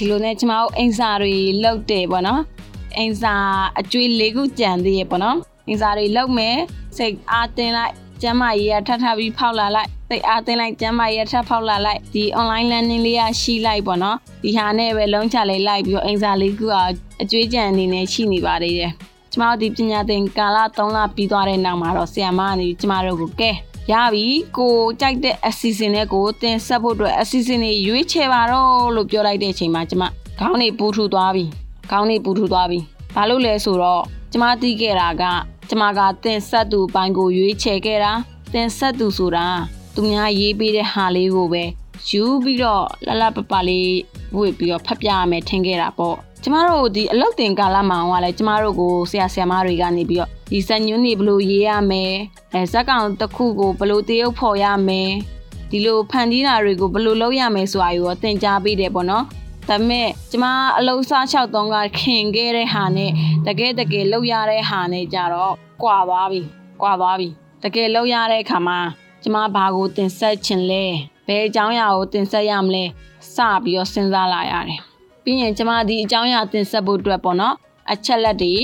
[0.00, 2.40] ဒီလိုနဲ့ကျမတို့အင်စာတွေလောက်တယ်ပေါ့နော်
[2.98, 3.34] အင်စာ
[3.80, 5.36] အကျွေး၄ခုကြံသေးရပေါ့နော်
[5.68, 6.56] အင်စာတွေလောက်မယ်
[6.96, 16.66] စိတ်အားတင်လိုက်ကျမ်းမာရေးရထပ်ထပ်ပြီးဖောက်လာလိုက်စိတ်အားတင်လိုက်ကျမ်းမာရေးထပ်ဖောက်လာလိုက်ဒီ online learning လေးရရှိလိုက်ပေါ့နော်ဒီဟာနဲ့ပဲလုံးချလေးလိုက်ပြီးတော့အင်စာလေးခု
[17.22, 18.92] အကျွေးကြံအနေနဲ့ရှိနေပါသေးတယ်
[19.32, 23.50] ကျမတို့ဒီပညာသင်ကာလ3လပြီးသွားတဲ့နောက်မှာတော့ဆရာမကနေကျမတို့ကိုကဲ
[23.92, 30.04] ရပြီကိုကြိုက်တဲ့အစီအစဉ်နဲ့ကိုတင်ဆက်ဖို့အတွက်အစီအစဉ်တွေရွေးချယ်ပါတော့လို့ပြောလိုက်တဲ့အချိန်မှာကျမ
[30.38, 31.44] ခေါင်းနေပူထူသွားပြီ
[31.90, 32.78] ခေါင်းနေပူထူသွားပြီ
[33.14, 35.22] ဘာလို့လဲဆိုတော့ကျမသိခဲ့တာက
[35.68, 38.12] ကျမကတင်ဆက်သူပိုင်းကိုရွေးချယ်ခဲ့တာ
[38.52, 39.46] တင်ဆက်သူဆိုတာ
[39.94, 41.64] သူများရေးပေးတဲ့ဟာလေးကိုပဲ
[42.08, 43.92] ယူပြီးတော့လလပပလေး
[44.36, 52.12] ဝှေ့ပြီးတော့ဖတ်ပြရမယ်ထင်ခဲ့တာပေါ့ ကျမတို့ဒီအလောက်တင်ကာလမှာဟောလဲကျမတို့ကိုဆရာဆရာမတွေကနေပြီးတော့ဒီစံညွှန်းတွေဘလို့ရေးရမယ်
[52.54, 55.10] အဲဇက်ကောင်တစ်ခုကိုဘလို့တရုပ်ဖော်ရမယ်
[55.70, 59.24] ဒီလိုဖန်တီးတာတွေကိုဘလို့လုပ်ရမယ်ဆိုတာကိုသင်ကြားပေးတယ်ပေါ့နော်
[59.68, 60.44] ဒါပေမဲ့ကျမ
[60.78, 63.10] အလုံးစားလျှောက်သုံးကခင်ခဲ့တဲ့ဟာနဲ့
[63.46, 66.40] တကယ်တကယ်လောက်ရတဲ့ဟာနဲ့ကြတော့ကွာသွားပြီ
[66.82, 67.28] ကွာသွားပြီ
[67.62, 68.78] တကယ်လောက်ရတဲ့အခါမှာ
[69.22, 70.84] ကျမဘာကိုတင်ဆက်ခြင်းလဲ
[71.26, 72.84] ဘယ်အကြောင်းအရာကိုတင်ဆက်ရမလဲ
[73.34, 74.89] စပြီးတော့စဉ်းစားလာရတယ်
[75.24, 77.54] ပြီးရင်ကျမဒီအကြောင်းအရာတင်ဆက်ဖို့အတွက်ပေါ့နော်
[77.92, 78.54] အချက်လက်တွေ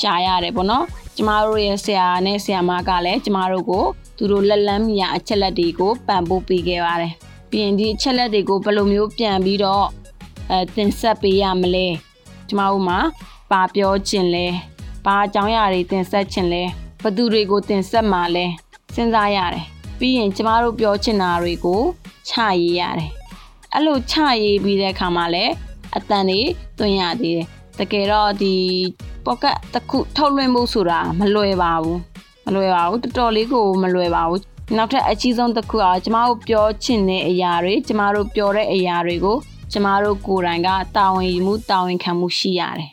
[0.00, 0.84] ရှာရတယ်ပေါ့နော်
[1.16, 3.84] ကျမတို့ရဲ့ဆရာနဲ့ဆရာမကလည်းကျမတို့ကို
[4.16, 7.12] သူတို့လက်လန်းမီယာအချက်လက်တွေကိုပံ့ပိုးပေးခဲ့ပါတယ်
[7.50, 9.86] ပြီးရင်ဒီအချက်လက်တွေကိုဘယ်လိုမျိုးပြန်ပြီးတော့
[10.50, 11.86] အဲတင်ဆက်ပေးရမလဲ
[12.48, 12.98] ကျမတို့မှာ
[13.50, 14.46] ပါပြောခြင်းလဲ
[15.04, 16.62] ဘာအကြောင်းအရာတွေတင်ဆက်ခြင်းလဲ
[17.02, 18.46] ဘသူတွေကိုတင်ဆက်မှာလဲ
[18.94, 19.64] စဉ်းစားရတယ်
[19.98, 21.80] ပြီးရင်ကျမတို့ပြောချင်တာတွေကို
[22.28, 23.10] ချရေးရတယ်
[23.72, 25.52] အဲ့လိုချရေးပြီးတဲ့အခါမှာလည်း
[25.96, 26.40] အတန်တွေ
[26.78, 28.54] သွင်းရသေးတယ်တကယ်တော့ဒီ
[29.24, 31.98] ပေါ့ကတ်တစ်ခုထုတ်လွှင့်ဖို့ဆိုတာမလွယ်ပါဘူး
[32.46, 34.42] မလွယ်ပါဘူးတော်တော်လေးကိုမလွယ်ပါဘူး
[34.76, 39.36] နောက်ထပ်အကြီးဆုံးတစ်ခုကကျမတို့ပြောချင်တဲ့အရာတွေကျမတို့ပြောတဲ့အရာတွေကို
[39.72, 42.90] ကျမတို့ကိုယ်တိုင်ကတာဝန်ယူမှုတာဝန်ခံမှုရှိရတယ်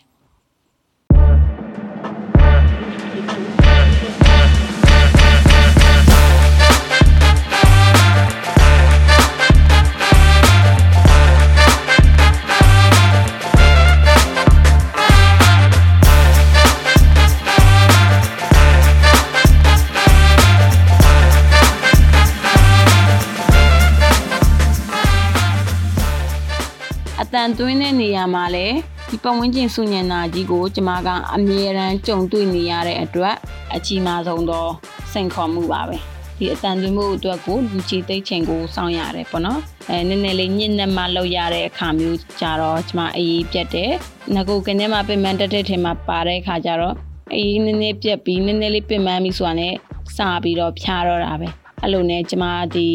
[27.42, 28.76] န်သွင်းတဲ့နေရာမှာလည်း
[29.10, 33.36] ဒီပတ်ဝန်းကျင်စုညံနာကြီးကိုကျမကအမြဲတမ်းကြုံတွေ့နေရတဲ့အတွက်
[33.76, 34.68] အကြီးမားဆုံးသော
[35.12, 36.02] စိန်ခေါ်မှုပါပဲဒီ
[36.38, 43.92] ဒီအတန်သွင်းမှုအတွက်ကိုလူချီသိတ်ချိန်ကိုစောင့်ရတယ်ပေါ့နော်အဲနည်းနည်းလေးညှင့်နှက်မှလောက်ရတဲ့အခါမျိုးကြတော့ကျမအေးပြတ်တယ်
[44.36, 46.96] ငကိုကနေမှာပြင်မှန်တက်တဲ့ထင်မှာပါတဲ့အခါကျတော့
[47.36, 49.74] အေးနည်းနည်းပြတ်ပြီးနည်းနည်းလေးပြင်မှန်ပြီးဆိုတာနဲ့
[50.16, 51.48] စပြီးတော့ဖြားတော့တာပဲ
[51.82, 52.88] အဲ့လိုနဲ့ကျမဒီ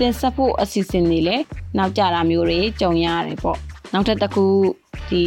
[0.00, 1.44] တင်ဆက်ဖို့အစီအစဉ်တွေလည်း
[1.78, 4.44] နောက်ကြတာမျိုးတွေကြုံရတယ်ပေါ့ နောက်ထပ်တစ်ခု
[5.10, 5.22] ဒီ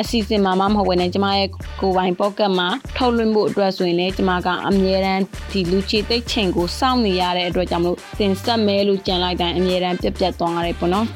[0.00, 1.48] အစီအစဉ်မှာမမဟုတ်ဘဲနဲ့ကျမရဲ့
[1.80, 5.22] ကိုယ်ပိုင် pocket မှာထုတ်လွှင့်ဖို့အတွက်ဆိုရင်လည်းကျမကအမြဲတမ်း
[5.52, 11.06] ဒီလူချီသိတ်ချိန်ကိုစောင့်နေရတဲ့အတွက်ကြောင့်မလို့တင်ဆက်မဲလို့ကြံလိုက်တိုင်းအမြဲတမ်းပြက်ပြက်သွားရတယ်ပေါ့နော်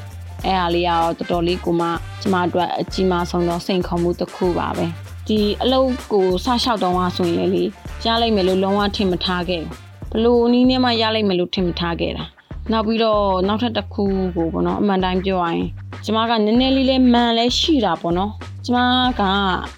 [0.45, 1.89] အဲ့ဟာလေးကတော့တော်တော်လေးကိုမှ
[2.21, 4.87] ကျမအတွက်အကြီးမားဆုံးသောစိန်ခေါ်မှုတစ်ခုပါပဲ
[5.29, 7.65] ဒီအလုပ်ကိုစလျှောက်တော့မှဆိုရင်လေ
[8.05, 9.73] ရလိုက်မယ်လို့လုံးဝထင်မထားခဲ့ဘူး
[10.13, 12.25] ဘလို့နီးနဲ့မှရလိုက်မယ်လို့ထင်မထားခဲ့တာ
[12.73, 14.05] နောက်ပြီးတော့နောက်ထပ်တစ်ခု
[14.37, 15.67] ကိုပေါ့နော်အမှန်တိုင်းပြောရရင်
[16.05, 18.31] ကျမကနည်းနည်းလေးလေးမှန်လဲရှိတာပေါ့နော်
[18.67, 18.79] ကျမ
[19.21, 19.23] က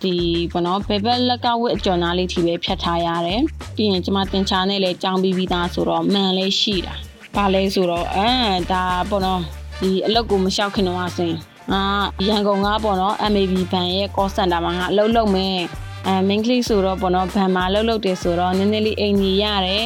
[0.03, 0.15] ဒီ
[0.53, 3.41] ဘောနော်ဘယ်ဘက်လက်ကဝတ်အကျော်နာလေးထိပဲဖြတ်ထားရတယ်
[3.77, 6.95] ပြီးရင်ကျမတင်ချာနဲ့လည်းကြောင်းပြီးပြီးသားဆိုတော့မှန်လဲရှိတာ
[7.35, 8.31] ဘာလဲဆိုတော့အဲ
[8.73, 9.41] ဒါဘောနော်
[9.81, 11.39] ဒီအလုပ်ကိုမလျှောက်ခင်တော့ဆိုရင်
[11.73, 11.81] အာ
[12.29, 15.57] ရန်ကုန်ကပေါ့နော် MAB ဘန်ရဲ့ call center မှာငါအလုပ်လုပ်မယ်
[16.07, 19.85] အဲ main click ဆိုတော့ပေါ့နော်ဘန်မှာအလုပ်လုပ်တယ်ဆိုတော့နည်းနည်းလေးအိမ်ကြီးရတယ်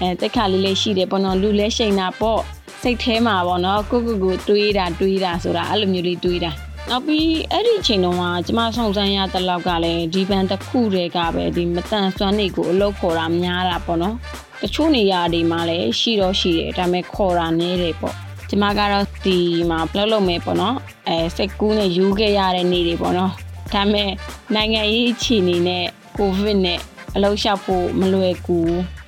[0.00, 2.40] အဲတက်ခါလေးလေးရှိတယ်ပေါ့နော်လူလဲရှိန်တာပေါ့
[2.82, 6.50] စိတ်ထဲမှာပေါ့နော်ကိုကိုကိုတွေးတာတွေးတာဆိုတာအဲ့လိုမျိုးလေးတွေးတာ
[6.90, 14.16] နောက်ပြီးအဲ့ဒီအချိန်တုန်းကကျမဆောင်စမ်းရတဲ့လောက်ကလည်းဒီဘန်တစ်ခုတည်းကပဲဒီမတန်ဆွမ်းနေကိုအလုပ်ခေါ်တာများတာပေါ့နော်
[14.62, 18.14] တချို့နေရာတွေမှာလည်းရှိတော့ရှိတယ်ဒါပေမဲ့ခေါ်တာနည်းတယ်ပေါ့
[18.48, 19.38] ကျမကတော့ဒီ
[19.70, 20.76] မှာလောက်လုံးမယ်ပေါ့နော်
[21.08, 23.32] အဲစိတ်ကူးနဲ့ယူခဲ့ရတဲ့နေ့တွေပေါ့နော်
[23.72, 24.10] ဒါပေမဲ့
[24.54, 25.84] နိုင်ငံရေးအခြေအနေနဲ့
[26.16, 26.80] ကိုဗစ်နဲ့
[27.14, 28.58] အလုပ်လျှောက်ဖို့မလွယ်ကူ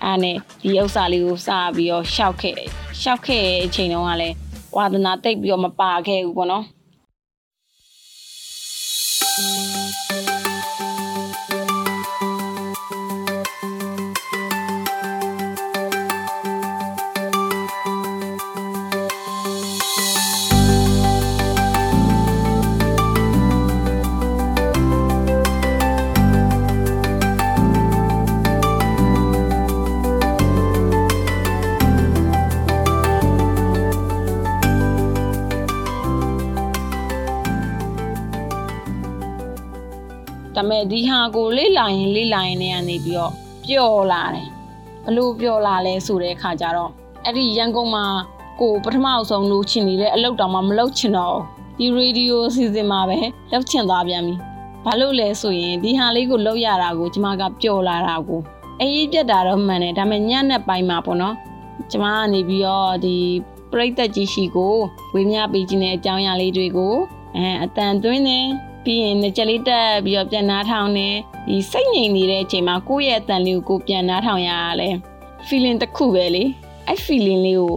[0.05, 2.59] အဲ့နဲ့ဒီဥစ္စာလေးကိုစပြီးတော့ရှောက်ခဲ့
[3.03, 4.37] ရှောက်ခဲ့တဲ့အချိန်တုန်းကလည်း
[4.77, 6.65] ဝါသနာတိတ်ပြီးတော့မပါခဲ့ဘူးပေါ့နော်
[41.37, 43.33] ကိုလေးလာရင်လေးလာရင်လည်းကနေပြီးတော့
[43.65, 44.49] ပျော်လာတယ်
[45.05, 46.91] ဘလို့ပျော်လာလဲဆိုတဲ့အခါကျတော့
[47.25, 48.05] အဲ့ဒီရန်ကုန်မှာ
[48.61, 51.39] ကိုပထမအဆုံးလို့ချင်နေတဲ့အလုပ်တောင်မှမလုပ်ချင်တော့
[51.79, 53.19] ဒီရေဒီယိုစီစဉ်မှာပဲ
[53.53, 54.35] လောက်ချင်သွားပြန်ပြီ
[54.85, 58.41] ဘာလို့လဲဆိုရင်ဒီဟာလေးကိုလောက်ရတာကိုကျမကပျော်လာတာကို
[58.81, 61.35] အေးပြက်တာတော့မှန်တယ်ဒါပေမဲ့ညနဲ့ပိုင်းမှာပေါ့နော်
[61.91, 63.17] ကျမကနေပြီးတော့ဒီ
[63.73, 64.75] ပြိသက်ကြီးရှိကို
[65.15, 66.95] ဝေမျှပေးခြင်းတဲ့အကြောင်းအရာလေးတွေကို
[67.37, 68.41] အဲအတန်သွင်းနေ
[68.85, 71.09] ပြီးရင်ကြက်လေးတက်ပြီးတော့ပြန်နားထောင်နေ
[71.49, 74.89] ဒီစိတ်ငြိမ်နေတဲ့အချိန်မှာကိုယ့်ရဲ့အတန်လေးကိုကိုပြန်နားထောင်ရရလဲ
[75.47, 76.45] feeling တစ်ခုပဲလေ
[76.87, 77.75] အဲ့ feeling လေးကို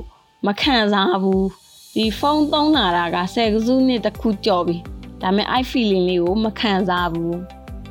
[0.47, 1.47] မခံစားဘူး
[1.95, 4.77] ဒီဖုန်းသုံးလာတာက10ကစုနှစ်တစ်ခုကြော်ပြီ
[5.21, 7.33] ဒါပေမဲ့အဲ့ feeling လေးကိုမခံစားဘူး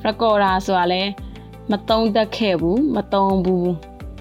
[0.07, 1.03] recorder ဆိုတာလဲ
[1.71, 3.71] မသုံးတတ်ခဲ့ဘူးမသုံးဘူး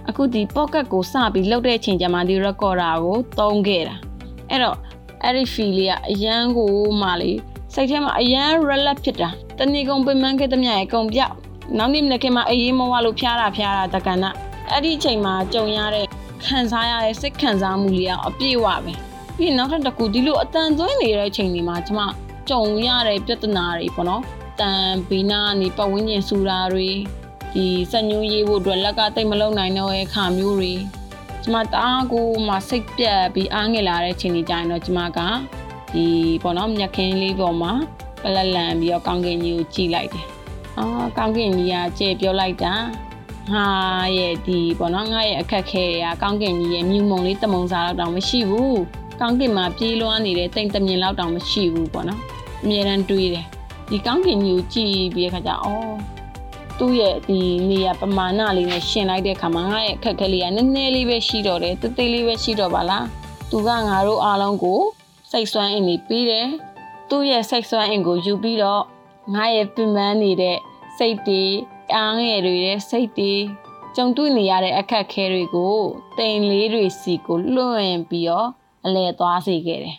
[0.10, 3.96] အခုဒီ pocket ကိုစပြီးလှုပ်တဲ့အချိန်ကျမှဒီ recorder ကိုသုံးခဲ့တာ
[4.50, 4.78] အဲ့တော့
[5.24, 7.32] အဲ့ဒီ feel လေးကအရန်ကိုမှလေ
[7.76, 11.34] စိတ်ထဲမှာအရန် relax ဖြစ်တာတဏီကုံပင်မခဲ့တဲ့မြရဲ့ကုံပြောက်
[11.78, 14.30] နောက်နေ့မနေ့ကမှအေးမဝလို့ဖျားတာဖျားတာတက္ကနာ
[14.72, 16.06] အဲ့ဒီအချိန်မှာကြုံရတဲ့
[16.46, 18.94] ခံစားရတဲ့စိတ်ခံစားမှုလေးကအပြည့်ဝပဲ
[19.38, 22.02] ပြီးနောက်ထပ်တစ်ခုဒီလိုအတန်သွင်းနေတဲ့အချိန်တွေမှာကျွန်မ
[22.50, 24.22] ကြုံရတဲ့ပြဿနာတွေပေါ့နော်
[24.60, 26.90] တန်ဘီနာနေပတ်ဝန်းကျင်ဆူတာတွေ
[27.54, 30.74] ဒီစညူးရေးဖို့အတွက်လက်ကတိတ်မလုံနိုင်တော့တဲ့ခါမျိုးတွေ
[31.44, 35.20] ကျမတအားကိုမှစိတ်ပြက်ပြီးအားငယ်လာတဲ့အချိန်တွေကြရင်တော့ကျမက
[35.96, 36.08] ဒီ
[36.44, 37.72] ပေါ့နော်မြက်ခင်းလေးပေါ်မှာ
[38.22, 40.26] ပလက်လန်ပြီးတော့ကောင်းကင်ကြီးကိုကြည့်လိုက်တယ်။
[40.78, 42.74] အော်ကောင်းကင်ကြီးကကြည့်ပြောလိုက်တာ
[43.52, 43.66] ဟာ
[44.18, 48.74] ရဲ့ဒီပေါ့နော်ငါရဲ့အခက်ခဲတွေကကောင်းကင်ကြီးရဲ့မြူမုံလေးတမုံစားတော့တောင်မရှိဘူး။
[49.20, 52.20] ကောင်းကင်မှာပြေးလွှားနေတဲ့တိမ်တမြင်လောက်တောင်မရှိဘူးပေါ့နော်။
[52.64, 53.46] အမြဲတမ်းတွေးတယ်။
[53.90, 55.96] ဒီကောင်းကင်ကြီးကိုကြည့်ပြီးတဲ့ခါကျအော်
[56.80, 63.04] သူ့ရဲ့ဒီနေရာပမာဏလေးနဲ့ရှင်လိုက်တဲ့ခါမှာငါရဲ့အခက်ခဲလေးကနည်းနည်းလေးပဲရှိတော့တယ်တိတ်တိတ်လေးပဲရှိတော့ပါလား။
[63.52, 64.80] သူကငါတို့အားလုံးကို
[65.32, 66.48] စိတ်ဆွမ်းအင်တွေပြီးတယ်
[67.10, 68.84] သူ့ရဲ့စိတ်ဆွမ်းအင်ကိုယူပြီးတော့
[69.34, 70.58] ငါရဲ့ပြင်ပန်းနေတဲ့
[70.98, 71.44] စိတ်တွေ
[71.96, 73.34] အားငယ်တွေရဲ့စိတ်တွေ
[73.96, 75.78] ကြုံတွေ့နေရတဲ့အခက်ခဲတွေကို
[76.18, 78.50] တိမ်လေးတွေစီကိုလွှင့်ပြီးတော့
[78.86, 79.98] အလဲသွားစေခဲ့တယ်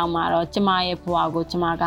[0.00, 1.84] နောက်မှာတော့ကျမရဲ့ဘဝကိုကျမက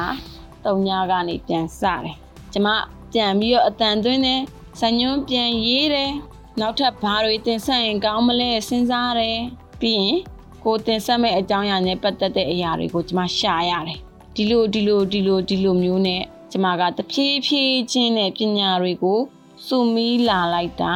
[0.65, 2.15] တုံညာကနေပြန်စတယ်
[2.53, 2.67] ကျမ
[3.11, 4.41] ပြန်ပြီးတော့အတန်သွင်းတယ်
[4.79, 6.11] ဇညွန်းပြန်ရေးတယ်
[6.59, 9.39] နောက်ထပ်ဘာတွေတင်ဆက်ရင်ကောင်းမလဲစဉ်းစားတယ်
[9.79, 10.19] ပြီးရင်
[10.63, 13.99] ကိုတင်ဆက်မဲ့အကြောင်းအရာနဲ့ပတ်သက်တဲ့အရာတွေကိုကျမရှာရတယ်
[14.35, 19.19] ဒီလိုဒီလိုဒီလိုဒီလိုမျိုးနဲ့ကျမကတဖြည်းဖြည်းချင်းနဲ့ပညာတွေကို
[19.67, 20.93] စုမီးလာလိုက်တာ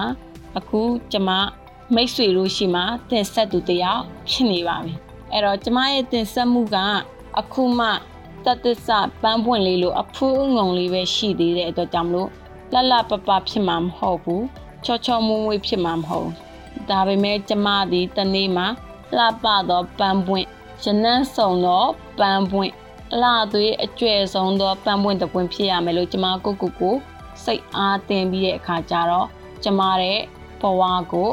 [0.58, 1.30] အခုကျမ
[1.93, 6.77] မိတ်ဆွေတို့ရှိမှတင်ဆက်သူတယောက်ဖြစ်နေပါပြီ အဲ့တော့ကျမရဲ့တင်ဆက်မှုက
[7.39, 7.87] အခုမှ
[8.45, 8.87] တတဆ
[9.21, 12.29] ပန်းပွင့်လေးလိုအဖူးငုံလေးပဲရှိသေးတဲ့အတွက်ကြောင့်မလို့
[12.73, 14.45] လလပပဖြစ်မှာမဟုတ်ဘူး
[14.85, 16.29] ချောချောမွေ့မွေ့ဖြစ်မှာမဟုတ်
[16.89, 18.63] ဒါပေမဲ့ကျမဒီတနေ့မှ
[19.17, 20.47] လှပသောပန်းပွင့်
[20.83, 21.83] ရနန်းဆုံသော
[22.19, 22.73] ပန်းပွင့်
[23.13, 26.95] အလားသွေးအကျွဲ့ဆုံးသောပန်းပွင့်တပွင့်ဖြစ်ရမယ်လို့ကျမကိုကိုကို
[27.43, 29.27] စိတ်အားတင်ပြီးတဲ့အခါကျတော့
[29.63, 30.21] ကျမရဲ့
[30.61, 31.29] ဘဝကို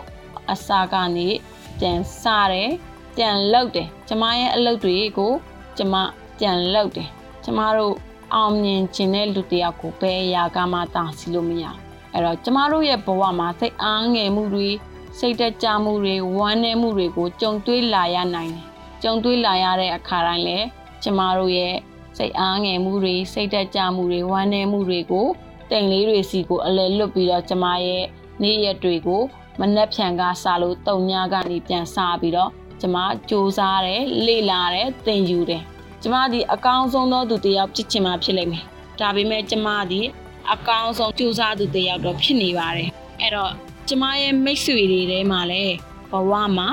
[0.52, 1.28] အစာကနေ
[1.78, 2.70] ပြန်စတယ်
[3.16, 5.33] ပြန်လောက်တယ်ကျမရဲ့အလုပ်တွေကို
[5.77, 5.94] ကျမ
[6.38, 7.09] ပြန်လောက်တယ်
[7.44, 7.94] ကျမတို့
[8.35, 11.64] အောင်မြင်ခြင်းတဲ့လူတယောက်ကိုဘယ်အရာကမှတာစီလို့မရ
[12.12, 14.68] အဲ့တော့ကျမတို့ရဲ့ဘဝမှာစိတ်အားငယ်မှုတွေ
[15.18, 18.66] စိတ်တက်ကြမှုတွေဝမ်းနည်းမှုတွေကိုကြုံတွေ့လာရနိုင်တယ်
[19.03, 20.66] ကြုံတွေ့လာရတဲ့အခါတိုင်းလည်း
[21.03, 21.74] ကျမတို့ရဲ့
[22.16, 25.27] စိတ်အားငယ်မှုတွေစိတ်တက်ကြမှုတွေဝမ်းနည်းမှုတွေကို
[25.70, 28.05] တိမ်လေးတွေစီကိုအလဲလွတ်ပြီးတော့ကျမရဲ့
[28.42, 29.22] နေ့ရက်တွေကို
[29.61, 32.50] မနှက်ဖြန်ကစားလို့တုံညာကနေပြန်စားပြီးတော့
[32.85, 35.62] ကျမစူးစမ်းတယ်လေ့လာတယ်သင်ယူတယ်
[36.03, 38.64] ကျမဒီအကောင်းဆုံးသောသူတစ်ယောက်ဖြစ်ချင်မှဖြစ်လိမ့်မယ်
[39.01, 40.01] ဒါပေမဲ့ကျမဒီ
[40.53, 42.88] အကောင်းဆုံးစူးစမ်းသူတစ်ယောက်တော့ဖြစ်နေပါတယ်
[43.20, 43.53] အဲ့တော့
[43.88, 45.75] ကျမရဲ့မိတ်ဆွေတွေထဲမှာလည်း
[46.11, 46.68] ဘဝမှာ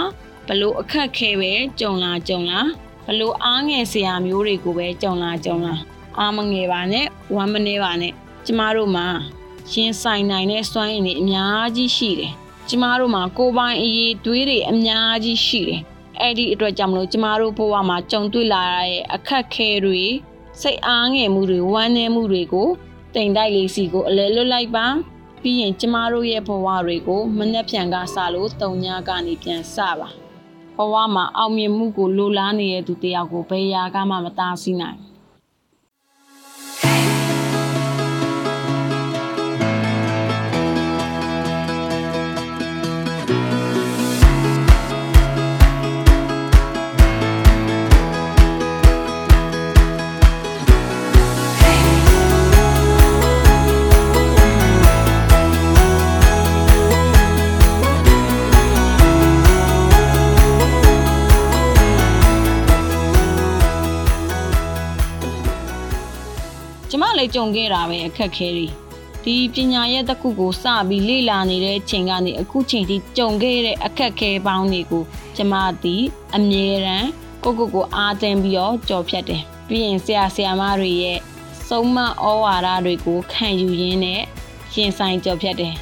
[0.48, 2.60] ဘလို့အခက်ခဲပဲကြုံလာကြုံလာ
[3.08, 5.74] ဘလို့အားငယ်စရာမျိုးတွေကိုပဲကြုံလာကြုံလာ
[6.20, 8.14] အားမငယ်ပါနဲ့ဝမ်းမနေပါနဲ့
[8.46, 9.08] ကျမတို့မှာ
[9.72, 12.34] ရင်ဆိုင်နိုင်တဲ့စွမ်းရည်တွေအများကြီးရှိတယ်
[12.70, 15.82] ကျမတို့မှာကိုယ်ပိုင်အရေးတွေးတွေအများကြီးရှိတယ်
[16.22, 20.02] အဲ့ဒီအတွက်ကြောင့်မလို့ကျမတို့ဘဝမှာကြုံတွေ့လာရတဲ့အခက်ခဲတွေ
[20.62, 22.70] စိတ်အားငယ်မှုတွေဝမ်းနည်းမှုတွေကို
[23.16, 24.86] တိမ်တိုက်လေးစီကိုအလဲလွတ်လိုက်ပါ
[25.42, 30.10] ပြီးရင်ကျမတို့ရဲ့ဘဝတွေကိုမနှက်ဖြန်ကစလို့တုံညာကနေပြန်စပါ
[30.78, 35.00] ဘဝမှာအောင်မြင်မှုကိုလိုလားနေတဲ့သူတယောက်ကိုဘယ်ရာကမှမသားစီနိုင်
[66.94, 68.68] ကျမလည်းကြုံခဲ့တာပဲအခက်ခဲတွေ
[69.24, 75.04] ဒီပညာရဲ့တစ်ခုကိုစပြီးလေ့လာနေတဲ့ချိန်ကနေအခုချိန်ထိကြုံခဲ့တဲ့အခက်ခဲပေါင်းတွေကို
[75.36, 76.04] ကျမသည်
[76.36, 77.10] အမြဲတမ်း
[77.44, 81.20] ကိုကိုကိုအားတင်ပြီးတော့ကြော်ဖြတ်တယ်ပြီးရင်ဆရာဆရာမတွေရဲ့
[81.68, 84.22] စုံမဩဝါဒတွေကိုခံယူရင်းနဲ့
[84.74, 85.76] ရှင်ဆိုင်ကြော်ဖြတ်တယ်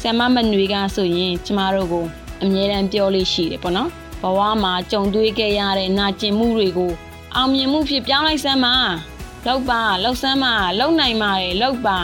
[0.00, 2.06] ဆရာမမနွေကဆိုရင်ကျမတို့ကို
[2.42, 3.90] အမြဲတမ်းပြောလို့ရှိတယ်ပေါ့နော်
[4.22, 6.92] ဘဝမှာကြုံတွေ့ခဲ့ရတဲ့နာကျင်မှုတွေကို
[7.34, 8.76] အောင်မြင်မှုဖြစ်ပြောင်းလိုက်စမ်းပါ
[9.46, 11.98] လောက်ပါလောက်ဆမ်းပါလောက်နိုင်ပါတယ်လောက်ပါ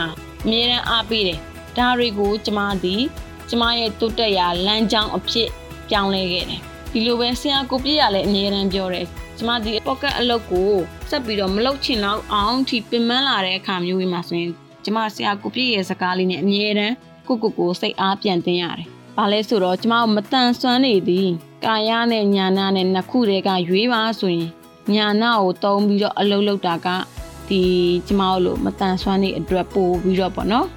[0.45, 1.39] အမြဲတမ်းအားပေးတယ်
[1.77, 3.03] ဒါတွေကိုကျမသည်
[3.49, 5.49] ကျမရဲ့တုတ်တက်ရာလမ်းကြောင်းအဖြစ်
[5.89, 9.05] ပြောင်းလဲခဲ့တယ်ဒီလိုပဲဆရာကိုပြည့်ရလည်းအမြဲတမ်းပြောတယ်
[9.37, 10.71] ကျမဒီ pocket အလုပ်ကို
[11.09, 14.51] ဆက်ပြီးတော့မလုပ်ချင်တော့အောင်ထိပင်ပန်းလာတဲ့အခါမျိုးကြီးမှာဆိုရင်
[14.83, 16.95] ကျမဆရာကိုပြည့်ရဲ့စကားလေးနဲ့အမြဲတမ်း
[17.27, 21.29] ကိုကိုကိုစိတ်အားပြန်တင်ရတယ်။ဘာလဲဆိုတော့ကျမတို့မတန်ဆွမ်းနေသည်
[21.65, 24.49] ကာယနဲ့ညာနာနဲ့နှစ်ခုတည်းကရွေးပါဆိုရင်
[24.95, 26.87] ညာနာကိုတုံးပြီးတော့အလုပ်လုပ်တာက
[27.49, 27.61] ဒီ
[28.07, 30.67] ကျမတို့လိုမတန်ဆွမ်းနေအတွက်ပို့ပြီးတော့ပေါ့နော်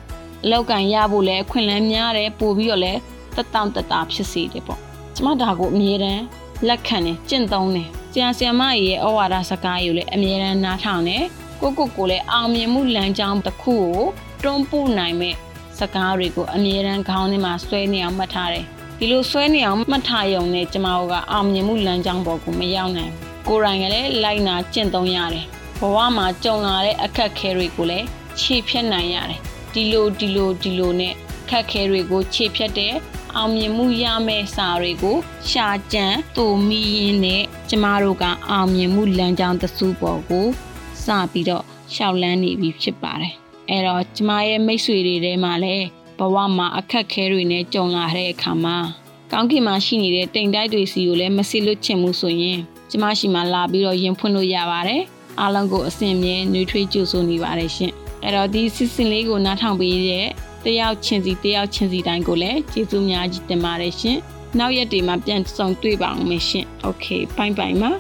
[0.45, 2.93] အလောက်ကန်ရဖို့လဲခွင့်လန်းများတယ်ပို့ပြီးတော့လဲ
[3.37, 4.81] တက်တောင့်တက်တာဖြစ်စေတယ်ပေါ့
[5.15, 6.23] ကျမဒါကိုအမြဲတမ်း
[6.69, 11.25] လက်ခံတယ်ကျင့်သုံးတယ်ဆရာဆရာမကြီးရဲ့ဩဝါဒစကားကိုလည်းအမြဲတမ်းနားထောင်တယ်
[11.61, 14.05] ကိုကိုကိုလည်းအောင်မြင်မှုလမ်းကြောင်းတစ်ခုကို
[14.43, 15.35] တွန်းပို့နိုင်မဲ့
[15.79, 18.65] စကားတွေကိုအမြဲတမ်းခေါင်းထဲမှာဆွဲနေအောင်မှတ်ထားတယ်
[18.99, 23.13] ဒီလိုဆွဲနေအောင်မှတ်ထားရုံနဲ့ကျမတို့ကအောင်မြင်မှုလမ်းကြောင်းပေါ်ကိုမရောက်နိုင်
[23.49, 25.45] ကိုယ်တိုင်ကလည်းလိုက်နာကျင့်သုံးရတယ်
[25.81, 28.07] ဘဝမှာကြုံလာတဲ့အခက်ခဲတွေကိုလည်း
[28.41, 29.41] ခြေဖြတ်နိုင်ရတယ်
[29.73, 31.15] ဒီလိုဒီလိုဒီလိုနဲ့
[31.49, 32.93] ခက်ခဲတွေကိုခြေဖြတ်တဲ့
[33.37, 35.17] အောင်မြင်မှုရမယ့်စာတွေကို
[35.51, 40.47] ရှာကြံတူမီရင်းနဲ့ကျမတို့ကအောင်မြင်မှုလမ်းကြောင်းသစုပေါ်ကို
[41.05, 43.35] စပြီးတော့ရှောက်လန်းနေပြီဖြစ်ပါတယ်
[43.69, 45.87] အဲ့တော့ကျမရဲ့မိတ်ဆွေတွေထဲမှာလည်း
[46.19, 48.77] ဘဝမှာအခက်ခဲတွေနဲ့ကြုံလာတဲ့အခါမှာ
[49.33, 52.59] ကောင်းကင်မှာရှိနေတဲ့တိမ်တိုက်တွေစီကိုလည်းမစစ်လွတ်ချင်ဘူးဆိုရင်
[52.91, 55.03] ကျမရှိမှလာပြီးတော့ရင်ဖွင့်လို့ရပါတယ်
[55.41, 57.93] အားလုံးကိုအစဉ်မြဲနှွေးထွေးကြိုဆိုနေပါတယ်ရှင်။
[58.25, 60.27] အဲ့တော့ဒီစီစဉ်လေးကိုနားထောင်ပေးတဲ့
[60.65, 64.19] တယောက်ချင်းစီတယောက်ချင်းစီတိုင်းကိုလည်းကျေးဇူးများကြီးတင်ပါတယ်ရှင်။
[64.59, 67.91] နောက်ရက်တွေမှာပြန်ဆောင်တွေ့ပါအောင်မယ်ရှင်။ Okay ဘိုင်ဘိုင်ပါ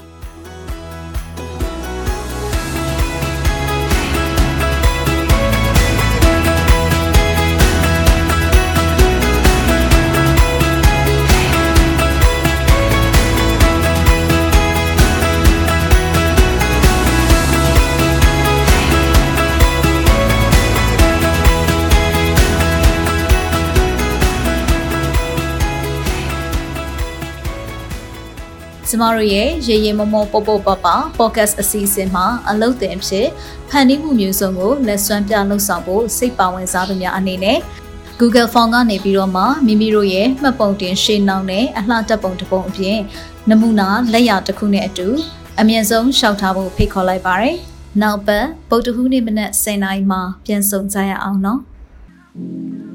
[29.01, 30.87] မတို့ရဲ့ရေရေမမောပေါပေါပပ
[31.19, 33.27] podcast အစီအစဉ်မှာအလုပ်တင်ဖြစ်
[33.69, 37.59] ဖန်တီးမှုမျိုးစုံကိုလက်စွမ်းပြလှုပ်ဆောင်ဖို့စိတ်ပါဝင်စားသူများအနေနဲ့
[38.21, 42.99] Google Form ကနေပြီးတော့မှမိမိတို့ရဲ့မှတ်ပုံတင်ရှင်းနှောင်းနဲ့အလှတက်ပုံတစ်ပုံအပြင်
[43.51, 45.09] နမူနာလက်ရာတစ်ခုနဲ့အတူ
[45.61, 47.57] အမြင့်ဆုံးရှောက်ထားဖို့ဖိတ်ခေါ်လိုက်ပါရယ်။
[48.03, 51.61] နောက်ပတ်ဗုဒ္ဓဟူးနေ့မနက်10:00နာရီမှာပြန်ဆုံကြရအောင်နော်။